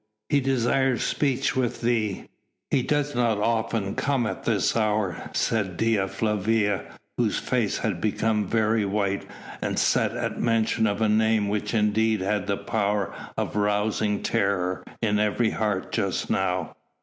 He 0.29 0.39
desires 0.41 1.03
speech 1.03 1.55
with 1.55 1.81
thee." 1.81 2.27
"He 2.71 2.81
does 2.81 3.13
not 3.13 3.37
often 3.37 3.93
come 3.93 4.25
at 4.25 4.45
this 4.45 4.75
hour," 4.75 5.29
said 5.33 5.77
Dea 5.77 6.07
Flavia, 6.07 6.85
whose 7.19 7.37
face 7.37 7.77
had 7.77 8.01
become 8.01 8.47
very 8.47 8.83
white 8.83 9.27
and 9.61 9.77
set 9.77 10.15
at 10.17 10.39
mention 10.41 10.87
of 10.87 11.03
a 11.03 11.07
name 11.07 11.49
which 11.49 11.75
indeed 11.75 12.21
had 12.21 12.47
the 12.47 12.57
power 12.57 13.13
of 13.37 13.55
rousing 13.55 14.23
terror 14.23 14.83
in 15.03 15.19
every 15.19 15.51
heart 15.51 15.91
just 15.91 16.31
now. 16.31 16.75